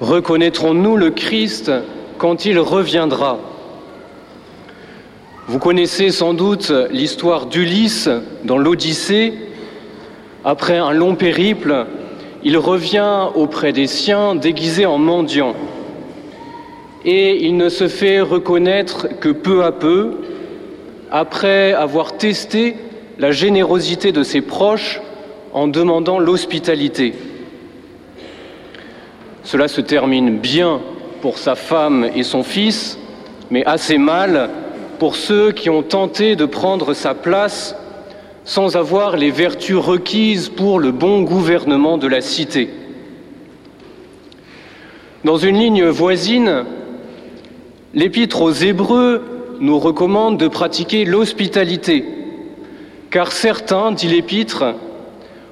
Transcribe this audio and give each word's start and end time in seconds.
Reconnaîtrons-nous 0.00 0.96
le 0.96 1.10
Christ 1.12 1.70
quand 2.18 2.46
il 2.46 2.58
reviendra? 2.58 3.38
Vous 5.46 5.60
connaissez 5.60 6.10
sans 6.10 6.34
doute 6.34 6.72
l'histoire 6.90 7.46
d'Ulysse 7.46 8.08
dans 8.42 8.58
l'Odyssée. 8.58 9.34
Après 10.44 10.78
un 10.78 10.90
long 10.90 11.14
périple, 11.14 11.86
il 12.42 12.58
revient 12.58 13.28
auprès 13.36 13.72
des 13.72 13.86
siens 13.86 14.34
déguisé 14.34 14.84
en 14.84 14.98
mendiant. 14.98 15.54
Et 17.04 17.44
il 17.44 17.56
ne 17.56 17.68
se 17.68 17.86
fait 17.86 18.20
reconnaître 18.20 19.06
que 19.20 19.28
peu 19.28 19.62
à 19.62 19.70
peu, 19.70 20.14
après 21.12 21.72
avoir 21.72 22.16
testé 22.16 22.74
la 23.20 23.30
générosité 23.30 24.10
de 24.10 24.24
ses 24.24 24.40
proches 24.40 25.00
en 25.52 25.68
demandant 25.68 26.18
l'hospitalité. 26.18 27.14
Cela 29.44 29.68
se 29.68 29.82
termine 29.82 30.38
bien 30.38 30.80
pour 31.20 31.38
sa 31.38 31.54
femme 31.54 32.08
et 32.14 32.22
son 32.22 32.42
fils, 32.42 32.98
mais 33.50 33.64
assez 33.66 33.98
mal 33.98 34.50
pour 34.98 35.16
ceux 35.16 35.52
qui 35.52 35.68
ont 35.68 35.82
tenté 35.82 36.34
de 36.34 36.46
prendre 36.46 36.94
sa 36.94 37.14
place 37.14 37.76
sans 38.44 38.76
avoir 38.76 39.16
les 39.16 39.30
vertus 39.30 39.76
requises 39.76 40.48
pour 40.48 40.78
le 40.78 40.92
bon 40.92 41.22
gouvernement 41.22 41.98
de 41.98 42.06
la 42.06 42.20
cité. 42.20 42.70
Dans 45.24 45.38
une 45.38 45.58
ligne 45.58 45.86
voisine, 45.86 46.64
l'épître 47.94 48.42
aux 48.42 48.50
Hébreux 48.50 49.22
nous 49.60 49.78
recommande 49.78 50.38
de 50.38 50.48
pratiquer 50.48 51.04
l'hospitalité, 51.04 52.04
car 53.10 53.32
certains, 53.32 53.92
dit 53.92 54.08
l'épître, 54.08 54.74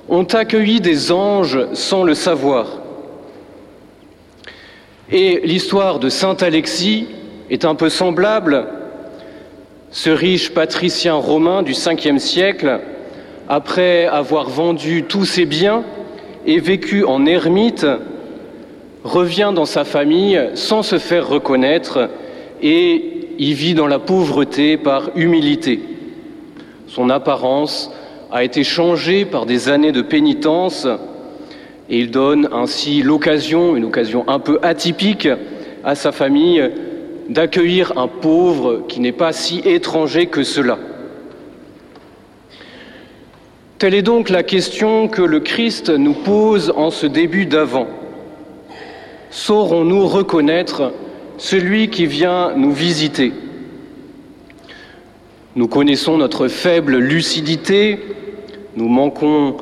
ont 0.08 0.24
accueilli 0.24 0.80
des 0.80 1.12
anges 1.12 1.66
sans 1.72 2.04
le 2.04 2.14
savoir. 2.14 2.81
Et 5.14 5.42
l'histoire 5.44 5.98
de 5.98 6.08
Saint 6.08 6.38
Alexis 6.40 7.06
est 7.50 7.66
un 7.66 7.74
peu 7.74 7.90
semblable. 7.90 8.66
Ce 9.90 10.08
riche 10.08 10.54
patricien 10.54 11.12
romain 11.12 11.62
du 11.62 11.72
5e 11.72 12.18
siècle, 12.18 12.80
après 13.46 14.06
avoir 14.06 14.48
vendu 14.48 15.02
tous 15.02 15.26
ses 15.26 15.44
biens 15.44 15.84
et 16.46 16.60
vécu 16.60 17.04
en 17.04 17.26
ermite, 17.26 17.86
revient 19.04 19.52
dans 19.54 19.66
sa 19.66 19.84
famille 19.84 20.40
sans 20.54 20.82
se 20.82 20.96
faire 20.96 21.28
reconnaître 21.28 22.08
et 22.62 23.28
y 23.38 23.52
vit 23.52 23.74
dans 23.74 23.88
la 23.88 23.98
pauvreté 23.98 24.78
par 24.78 25.10
humilité. 25.14 25.80
Son 26.86 27.10
apparence 27.10 27.92
a 28.30 28.44
été 28.44 28.64
changée 28.64 29.26
par 29.26 29.44
des 29.44 29.68
années 29.68 29.92
de 29.92 30.00
pénitence 30.00 30.86
et 31.92 31.98
il 31.98 32.10
donne 32.10 32.48
ainsi 32.52 33.02
l'occasion, 33.02 33.76
une 33.76 33.84
occasion 33.84 34.26
un 34.26 34.38
peu 34.38 34.58
atypique, 34.62 35.28
à 35.84 35.94
sa 35.94 36.10
famille 36.10 36.70
d'accueillir 37.28 37.98
un 37.98 38.08
pauvre 38.08 38.84
qui 38.88 38.98
n'est 38.98 39.12
pas 39.12 39.34
si 39.34 39.58
étranger 39.58 40.24
que 40.26 40.42
cela. 40.42 40.78
Telle 43.76 43.92
est 43.92 44.00
donc 44.00 44.30
la 44.30 44.42
question 44.42 45.06
que 45.06 45.20
le 45.20 45.40
Christ 45.40 45.90
nous 45.90 46.14
pose 46.14 46.72
en 46.74 46.90
ce 46.90 47.06
début 47.06 47.44
d'avant. 47.44 47.88
Saurons-nous 49.28 50.06
reconnaître 50.06 50.92
celui 51.36 51.90
qui 51.90 52.06
vient 52.06 52.54
nous 52.56 52.72
visiter? 52.72 53.34
Nous 55.56 55.68
connaissons 55.68 56.16
notre 56.16 56.48
faible 56.48 56.96
lucidité, 56.96 57.98
nous 58.76 58.88
manquons 58.88 59.58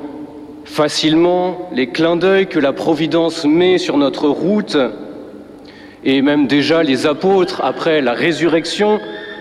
facilement 0.70 1.68
les 1.72 1.88
clins 1.88 2.16
d'œil 2.16 2.46
que 2.46 2.60
la 2.60 2.72
Providence 2.72 3.44
met 3.44 3.76
sur 3.76 3.98
notre 3.98 4.28
route, 4.28 4.78
et 6.04 6.22
même 6.22 6.46
déjà 6.46 6.84
les 6.84 7.06
apôtres, 7.06 7.60
après 7.64 8.00
la 8.00 8.12
résurrection, 8.12 9.00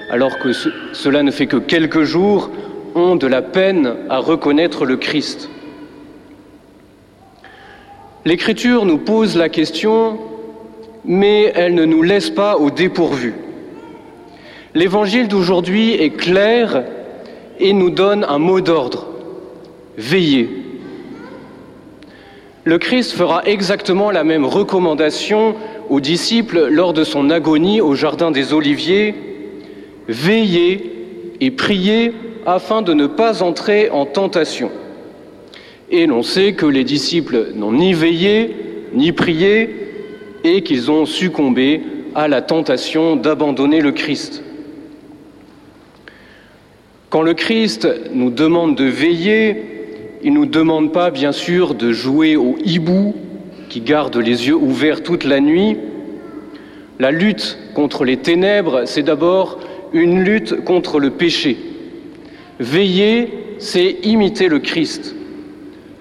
alors 0.10 0.40
que 0.40 0.52
cela 0.52 1.22
ne 1.22 1.30
fait 1.30 1.46
que 1.46 1.58
quelques 1.58 2.04
jours, 2.04 2.50
ont 2.96 3.16
de 3.16 3.28
la 3.28 3.44
peine 3.44 3.96
à 4.10 4.18
reconnaître 4.18 4.86
le 4.86 4.98
Christ. 4.98 5.52
L'Écriture 8.26 8.86
nous 8.86 8.98
pose 8.98 9.38
la 9.38 9.50
question, 9.50 10.18
mais 11.06 11.54
elle 11.56 11.76
ne 11.76 11.86
nous 11.86 12.02
laisse 12.02 12.32
pas 12.32 12.58
au 12.58 12.72
dépourvu. 12.72 13.36
L'évangile 14.74 15.28
d'aujourd'hui 15.28 15.94
est 15.94 16.10
clair 16.10 16.84
et 17.60 17.72
nous 17.74 17.92
donne 17.92 18.26
un 18.28 18.40
mot 18.40 18.62
d'ordre. 18.62 19.08
Veillez 19.96 20.59
le 22.70 22.78
Christ 22.78 23.14
fera 23.14 23.42
exactement 23.46 24.12
la 24.12 24.24
même 24.24 24.46
recommandation 24.46 25.56
aux 25.90 26.00
disciples 26.00 26.68
lors 26.68 26.94
de 26.94 27.04
son 27.04 27.32
agonie 27.32 27.82
au 27.82 27.96
Jardin 27.96 28.30
des 28.30 28.54
Oliviers. 28.54 29.16
Veillez 30.08 30.92
et 31.42 31.50
priez 31.50 32.14
afin 32.46 32.84
de 32.84 32.94
ne 32.94 33.08
pas 33.08 33.42
entrer 33.42 33.90
en 33.90 34.06
tentation. 34.06 34.70
Et 35.90 36.06
l'on 36.06 36.22
sait 36.22 36.54
que 36.54 36.68
les 36.68 36.84
disciples 36.84 37.54
n'ont 37.56 37.72
ni 37.72 37.94
veillé 37.94 38.56
ni 38.94 39.14
prié 39.14 39.70
et 40.44 40.62
qu'ils 40.62 40.92
ont 40.92 41.08
succombé 41.08 41.82
à 42.14 42.28
la 42.28 42.44
tentation 42.44 43.16
d'abandonner 43.16 43.82
le 43.82 43.94
Christ. 43.94 44.44
Quand 47.10 47.24
le 47.24 47.34
Christ 47.34 47.88
nous 48.14 48.30
demande 48.30 48.76
de 48.76 48.86
veiller, 48.86 49.79
il 50.22 50.34
ne 50.34 50.40
nous 50.40 50.46
demande 50.46 50.92
pas, 50.92 51.12
bien 51.12 51.32
sûr, 51.32 51.76
de 51.76 51.92
jouer 51.92 52.36
au 52.36 52.58
hibou 52.64 53.16
qui 53.70 53.82
garde 53.82 54.18
les 54.18 54.48
yeux 54.48 54.56
ouverts 54.56 55.04
toute 55.04 55.24
la 55.24 55.40
nuit. 55.40 55.78
La 57.00 57.12
lutte 57.12 57.58
contre 57.74 58.04
les 58.04 58.18
ténèbres, 58.18 58.84
c'est 58.86 59.04
d'abord 59.04 59.60
une 59.94 60.22
lutte 60.24 60.64
contre 60.66 61.00
le 61.00 61.12
péché. 61.12 61.58
Veiller, 62.60 63.30
c'est 63.60 63.98
imiter 64.04 64.50
le 64.50 64.60
Christ 64.60 65.16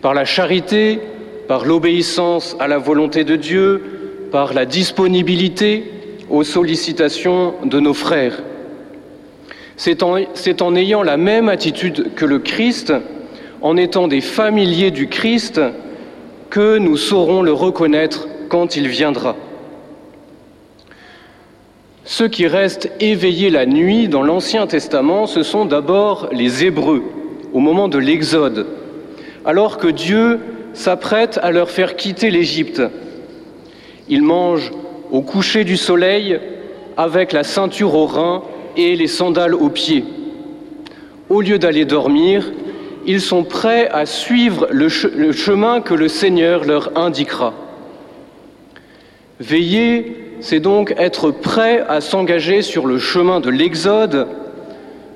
par 0.01 0.15
la 0.15 0.25
charité, 0.25 1.01
par 1.47 1.65
l'obéissance 1.65 2.57
à 2.61 2.69
la 2.69 2.79
volonté 2.79 3.25
de 3.25 3.37
Dieu, 3.37 3.83
par 4.31 4.55
la 4.55 4.65
disponibilité 4.65 5.85
aux 6.31 6.45
sollicitations 6.45 7.55
de 7.65 7.81
nos 7.81 7.95
frères. 7.95 8.43
C'est 9.77 10.03
en, 10.03 10.75
ayant 10.75 11.03
la 11.03 11.17
même 11.17 11.49
attitude 11.49 12.15
que 12.15 12.25
le 12.25 12.41
Christ 12.41 12.93
en 13.63 13.77
étant 13.77 14.09
des 14.09 14.21
familiers 14.21 14.91
du 14.91 15.09
Christ, 15.09 15.61
que 16.51 16.79
nous 16.79 16.97
saurons 16.97 17.43
le 17.43 17.53
reconnaître 17.53 18.29
quand 18.49 18.77
il 18.77 18.89
viendra. 18.89 19.37
Ceux 22.05 22.29
qui 22.29 22.47
restent 22.47 22.91
éveillés 23.01 23.51
la 23.51 23.67
nuit 23.67 24.09
dans 24.09 24.23
l'Ancien 24.23 24.67
Testament, 24.67 25.27
ce 25.27 25.43
sont 25.43 25.67
d'abord 25.67 26.29
les 26.33 26.65
Hébreux, 26.65 27.03
au 27.53 27.61
moment 27.61 27.89
de 27.89 27.99
l'Exode, 27.99 28.67
alors 29.45 29.77
que 29.77 29.89
Dieu 29.89 30.41
s'apprête 30.73 31.39
à 31.43 31.51
leur 31.51 31.71
faire 31.71 31.97
quitter 31.97 32.31
l'Égypte. 32.31 32.83
Ils 34.09 34.23
mangent 34.23 34.73
au 35.11 35.21
coucher 35.21 35.65
du 35.65 35.77
soleil 35.77 36.41
avec 36.97 37.33
la 37.33 37.45
ceinture 37.45 37.95
aux 37.95 38.07
reins 38.07 38.43
et 38.77 38.97
les 38.97 39.07
sandales 39.07 39.55
aux 39.55 39.69
pieds. 39.69 40.05
Au 41.29 41.43
lieu 41.43 41.59
d'aller 41.59 41.85
dormir, 41.85 42.51
ils 43.09 43.23
sont 43.23 43.43
prêts 43.43 43.89
à 43.89 44.05
suivre 44.05 44.69
le, 44.71 44.91
chemin 44.91 45.81
que 45.81 45.95
le 45.95 46.09
Seigneur 46.09 46.67
leur 46.67 46.97
indiquera. 46.97 47.55
Veiller, 49.41 50.37
c'est 50.41 50.61
donc 50.61 50.95
être 50.99 51.31
prêt 51.31 51.83
à 51.89 52.03
s'engager 52.03 52.61
sur 52.61 52.87
le 52.87 52.99
chemin 52.99 53.41
de 53.41 53.49
l'Exode, 53.49 54.29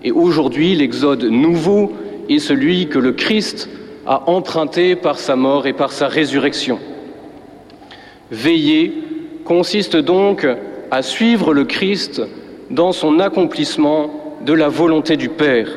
et 0.03 0.11
aujourd'hui 0.11 0.75
l'Exode 0.75 1.25
nouveau 1.25 1.93
est 2.31 2.39
celui 2.39 2.89
que 2.89 2.99
le 2.99 3.13
Christ 3.13 3.69
a 4.07 4.23
emprunté 4.27 4.97
par 4.97 5.19
sa 5.19 5.37
mort 5.37 5.67
et 5.67 5.75
par 5.75 5.93
sa 5.93 6.09
résurrection. 6.09 6.79
Veiller 8.31 8.95
consiste 9.45 9.99
donc 9.99 10.47
à 10.91 11.03
suivre 11.03 11.53
le 11.53 11.67
Christ 11.67 12.23
dans 12.71 12.93
son 12.93 13.21
accomplissement 13.21 14.39
de 14.47 14.55
la 14.55 14.69
volonté 14.69 15.19
du 15.19 15.29
Père. 15.29 15.69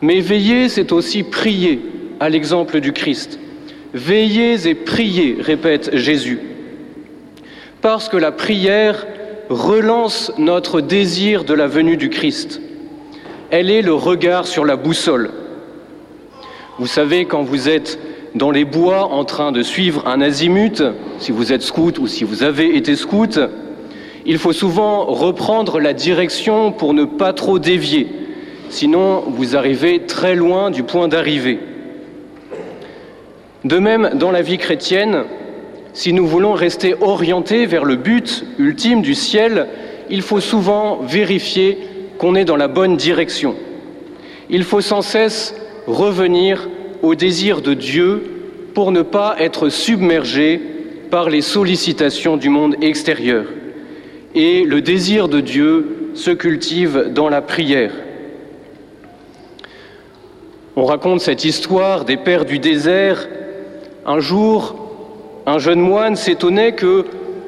Mais 0.00 0.20
veiller, 0.20 0.68
c'est 0.68 0.92
aussi 0.92 1.22
prier, 1.22 1.80
à 2.20 2.28
l'exemple 2.28 2.80
du 2.80 2.92
Christ. 2.92 3.38
Veillez 3.94 4.68
et 4.68 4.74
priez, 4.74 5.36
répète 5.40 5.96
Jésus. 5.96 6.40
Parce 7.80 8.08
que 8.08 8.16
la 8.16 8.32
prière 8.32 9.06
relance 9.48 10.32
notre 10.38 10.80
désir 10.80 11.44
de 11.44 11.54
la 11.54 11.66
venue 11.66 11.96
du 11.96 12.10
Christ. 12.10 12.60
Elle 13.50 13.70
est 13.70 13.82
le 13.82 13.94
regard 13.94 14.46
sur 14.46 14.64
la 14.64 14.76
boussole. 14.76 15.30
Vous 16.78 16.86
savez, 16.86 17.24
quand 17.24 17.42
vous 17.42 17.68
êtes 17.68 17.98
dans 18.34 18.50
les 18.50 18.64
bois 18.64 19.06
en 19.06 19.24
train 19.24 19.52
de 19.52 19.62
suivre 19.62 20.06
un 20.06 20.20
azimut, 20.20 20.82
si 21.18 21.32
vous 21.32 21.52
êtes 21.52 21.62
scout 21.62 21.98
ou 21.98 22.06
si 22.06 22.24
vous 22.24 22.42
avez 22.42 22.76
été 22.76 22.94
scout, 22.94 23.40
il 24.26 24.38
faut 24.38 24.52
souvent 24.52 25.06
reprendre 25.06 25.80
la 25.80 25.94
direction 25.94 26.70
pour 26.72 26.92
ne 26.94 27.04
pas 27.04 27.32
trop 27.32 27.58
dévier 27.58 28.27
sinon 28.70 29.24
vous 29.28 29.56
arrivez 29.56 30.00
très 30.00 30.34
loin 30.34 30.70
du 30.70 30.82
point 30.82 31.08
d'arrivée. 31.08 31.58
De 33.64 33.78
même, 33.78 34.10
dans 34.14 34.30
la 34.30 34.42
vie 34.42 34.58
chrétienne, 34.58 35.24
si 35.92 36.12
nous 36.12 36.26
voulons 36.26 36.52
rester 36.52 36.94
orientés 37.00 37.66
vers 37.66 37.84
le 37.84 37.96
but 37.96 38.44
ultime 38.58 39.02
du 39.02 39.14
ciel, 39.14 39.66
il 40.10 40.22
faut 40.22 40.40
souvent 40.40 41.00
vérifier 41.02 41.78
qu'on 42.18 42.34
est 42.34 42.44
dans 42.44 42.56
la 42.56 42.68
bonne 42.68 42.96
direction. 42.96 43.56
Il 44.48 44.64
faut 44.64 44.80
sans 44.80 45.02
cesse 45.02 45.54
revenir 45.86 46.68
au 47.02 47.14
désir 47.14 47.60
de 47.62 47.74
Dieu 47.74 48.22
pour 48.74 48.92
ne 48.92 49.02
pas 49.02 49.36
être 49.38 49.68
submergé 49.68 50.60
par 51.10 51.30
les 51.30 51.42
sollicitations 51.42 52.36
du 52.36 52.48
monde 52.48 52.76
extérieur. 52.80 53.44
Et 54.34 54.64
le 54.64 54.80
désir 54.80 55.28
de 55.28 55.40
Dieu 55.40 56.10
se 56.14 56.30
cultive 56.30 57.10
dans 57.12 57.28
la 57.28 57.42
prière. 57.42 57.92
On 60.80 60.84
raconte 60.84 61.20
cette 61.20 61.44
histoire 61.44 62.04
des 62.04 62.16
pères 62.16 62.44
du 62.44 62.60
désert. 62.60 63.26
Un 64.06 64.20
jour, 64.20 64.76
un 65.44 65.58
jeune 65.58 65.80
moine 65.80 66.14
s'étonnait 66.14 66.70
que 66.70 67.04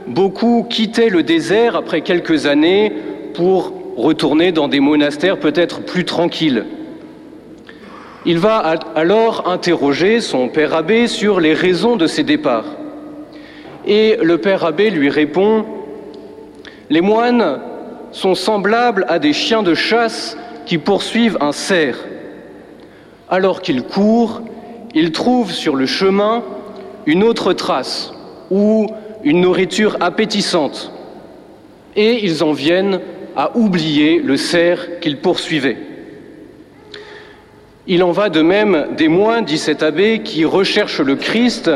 beaucoup 0.09 0.67
quittaient 0.69 1.11
le 1.11 1.23
désert 1.23 1.77
après 1.77 2.01
quelques 2.01 2.47
années 2.47 2.93
pour 3.35 3.73
retourner 3.97 4.51
dans 4.51 4.67
des 4.67 4.81
monastères 4.81 5.39
peut-être 5.39 5.83
plus 5.83 6.05
tranquilles. 6.05 6.65
Il 8.27 8.41
va 8.41 8.57
alors 8.97 9.49
interroger 9.49 10.21
son 10.21 10.49
père 10.49 10.75
abbé 10.75 11.07
sur 11.07 11.39
les 11.39 11.55
raisons 11.55 11.95
de 11.95 12.09
ces 12.09 12.25
départs. 12.25 12.67
Et 13.87 14.17
le 14.21 14.39
père 14.39 14.65
abbé 14.65 14.91
lui 14.91 15.09
répond 15.09 15.65
Les 16.89 17.01
moines 17.01 17.61
sont 18.11 18.35
semblables 18.35 19.07
à 19.09 19.21
des 19.21 19.33
chiens 19.33 19.63
de 19.63 19.75
chasse 19.75 20.37
qui 20.67 20.79
poursuivent 20.79 21.39
un 21.41 21.53
cerf. 21.53 21.97
Alors 23.31 23.63
qu'ils 23.63 23.85
courent, 23.85 24.43
ils 24.95 25.13
trouvent 25.13 25.53
sur 25.53 25.77
le 25.77 25.87
chemin 25.87 26.43
une 27.07 27.23
autre 27.23 27.53
trace 27.53 28.13
ou 28.51 28.89
une 29.23 29.41
nourriture 29.41 29.97
appétissante, 30.01 30.93
et 31.95 32.25
ils 32.25 32.43
en 32.43 32.53
viennent 32.53 33.01
à 33.37 33.57
oublier 33.57 34.19
le 34.19 34.37
cerf 34.37 35.01
qu'ils 35.01 35.19
poursuivaient. 35.19 35.77
Il 37.87 38.03
en 38.03 38.11
va 38.11 38.29
de 38.29 38.43
même 38.43 38.89
des 38.97 39.09
moines, 39.09 39.45
dit 39.45 39.59
cet 39.59 39.83
abbé, 39.83 40.21
qui 40.23 40.45
recherchent 40.45 41.01
le 41.01 41.17
Christ 41.17 41.71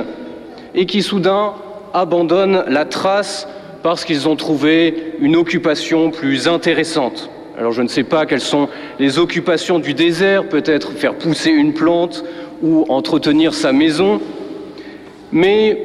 et 0.74 0.86
qui 0.86 1.02
soudain 1.02 1.54
abandonnent 1.92 2.64
la 2.66 2.84
trace 2.84 3.48
parce 3.82 4.04
qu'ils 4.04 4.28
ont 4.28 4.36
trouvé 4.36 5.14
une 5.20 5.36
occupation 5.36 6.10
plus 6.10 6.48
intéressante. 6.48 7.30
Alors 7.56 7.70
je 7.70 7.82
ne 7.82 7.88
sais 7.88 8.02
pas 8.02 8.26
quelles 8.26 8.40
sont 8.40 8.68
les 8.98 9.20
occupations 9.20 9.78
du 9.78 9.94
désert, 9.94 10.48
peut-être 10.48 10.90
faire 10.92 11.14
pousser 11.14 11.50
une 11.50 11.72
plante 11.72 12.24
ou 12.62 12.84
entretenir 12.88 13.54
sa 13.54 13.72
maison, 13.72 14.20
mais 15.30 15.78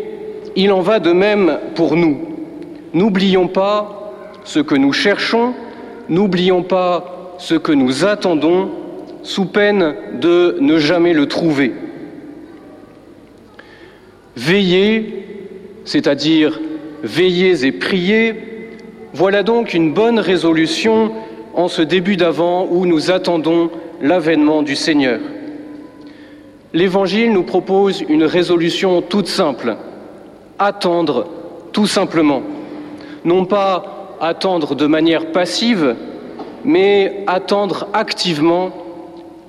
il 0.56 0.72
en 0.72 0.82
va 0.82 1.00
de 1.00 1.12
même 1.12 1.60
pour 1.76 1.96
nous. 1.96 2.22
N'oublions 2.94 3.48
pas 3.48 4.14
ce 4.46 4.60
que 4.60 4.74
nous 4.74 4.94
cherchons, 4.94 5.54
n'oublions 6.10 6.64
pas 6.64 7.36
ce 7.38 7.54
que 7.54 7.72
nous 7.72 8.04
attendons, 8.04 8.72
sous 9.22 9.46
peine 9.46 9.94
de 10.20 10.58
ne 10.62 10.80
jamais 10.80 11.14
le 11.14 11.28
trouver. 11.28 11.74
Veillez, 14.36 15.26
c'est-à-dire 15.86 16.60
veillez 17.04 17.64
et 17.64 17.72
priez, 17.72 18.34
voilà 19.14 19.44
donc 19.44 19.76
une 19.76 19.94
bonne 19.94 20.18
résolution 20.18 21.12
en 21.60 21.68
ce 21.68 21.82
début 21.82 22.16
d'avant 22.16 22.68
où 22.72 22.86
nous 22.86 23.12
attendons 23.12 23.70
l'avènement 24.02 24.62
du 24.62 24.78
Seigneur. 24.78 25.20
L'Évangile 26.74 27.34
nous 27.34 27.44
propose 27.44 28.00
une 28.08 28.24
résolution 28.24 29.02
toute 29.02 29.28
simple, 29.28 29.76
attendre 30.58 31.28
tout 31.74 31.86
simplement, 31.86 32.44
non 33.26 33.44
pas 33.44 34.16
attendre 34.22 34.74
de 34.74 34.88
manière 34.88 35.34
passive, 35.34 35.98
mais 36.64 37.26
attendre 37.28 37.90
activement 37.92 38.72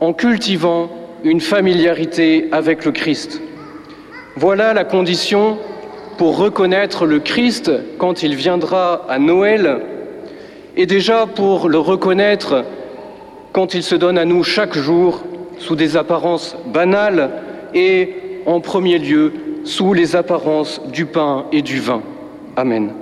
en 0.00 0.12
cultivant 0.12 0.90
une 1.22 1.40
familiarité 1.40 2.48
avec 2.50 2.86
le 2.86 2.90
Christ. 2.90 3.40
Voilà 4.34 4.74
la 4.74 4.82
condition 4.82 5.58
pour 6.18 6.38
reconnaître 6.38 7.06
le 7.06 7.20
Christ 7.20 7.70
quand 7.98 8.24
il 8.24 8.34
viendra 8.34 9.06
à 9.08 9.20
Noël 9.20 9.80
et 10.76 10.86
déjà 10.86 11.26
pour 11.26 11.68
le 11.68 11.78
reconnaître 11.78 12.64
quand 13.52 13.74
il 13.74 13.82
se 13.82 13.94
donne 13.94 14.18
à 14.18 14.24
nous 14.24 14.44
chaque 14.44 14.76
jour 14.76 15.22
sous 15.58 15.76
des 15.76 15.96
apparences 15.96 16.56
banales 16.66 17.30
et 17.74 18.14
en 18.46 18.60
premier 18.60 18.98
lieu 18.98 19.32
sous 19.64 19.92
les 19.92 20.16
apparences 20.16 20.80
du 20.90 21.06
pain 21.06 21.46
et 21.52 21.62
du 21.62 21.80
vin. 21.80 22.02
Amen. 22.56 22.92